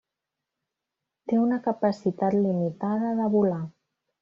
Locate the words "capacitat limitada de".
1.67-3.31